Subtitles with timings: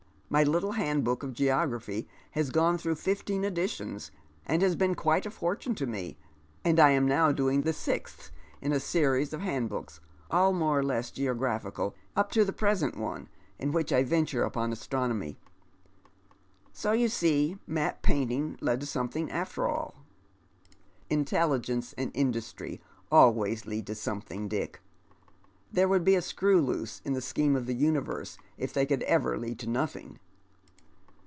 [0.33, 4.11] My little handbook of geography has gone through fifteen editions,
[4.45, 6.15] and has been quite a fortune to me,
[6.63, 10.83] and I am now doing the sixth in a series of handbooks, all more or
[10.83, 13.27] less geographical, up to the present one,
[13.59, 15.37] in which I venture upon astronomy.
[16.71, 19.95] So you see map paiating led to something after all.""
[21.09, 22.79] Intelligence and industry
[23.11, 24.79] always lead to something, Dick.
[25.73, 29.03] Tliere would be a screw loose in the scheme of the universe if tliey could
[29.03, 30.19] ever lead to nothing."